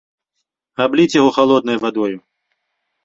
Абліць 0.87 1.15
яго 1.19 1.29
халоднай 1.37 1.77
вадою! 1.85 2.13